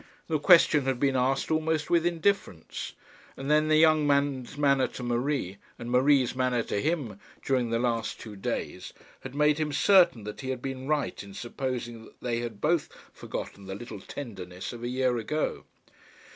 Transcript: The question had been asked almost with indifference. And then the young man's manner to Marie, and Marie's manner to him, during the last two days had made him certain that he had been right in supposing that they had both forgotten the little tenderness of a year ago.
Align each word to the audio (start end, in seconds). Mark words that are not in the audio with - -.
The 0.25 0.39
question 0.39 0.85
had 0.85 0.99
been 0.99 1.15
asked 1.15 1.51
almost 1.51 1.91
with 1.91 2.07
indifference. 2.07 2.93
And 3.37 3.51
then 3.51 3.67
the 3.67 3.75
young 3.77 4.07
man's 4.07 4.57
manner 4.57 4.87
to 4.87 5.03
Marie, 5.03 5.57
and 5.77 5.91
Marie's 5.91 6.35
manner 6.35 6.63
to 6.63 6.81
him, 6.81 7.19
during 7.45 7.69
the 7.69 7.77
last 7.77 8.19
two 8.19 8.35
days 8.35 8.93
had 9.19 9.35
made 9.35 9.59
him 9.59 9.71
certain 9.71 10.23
that 10.23 10.41
he 10.41 10.49
had 10.49 10.59
been 10.59 10.87
right 10.87 11.21
in 11.21 11.35
supposing 11.35 12.03
that 12.05 12.19
they 12.19 12.39
had 12.39 12.59
both 12.59 12.89
forgotten 13.13 13.67
the 13.67 13.75
little 13.75 13.99
tenderness 13.99 14.73
of 14.73 14.81
a 14.81 14.89
year 14.89 15.17
ago. 15.17 15.65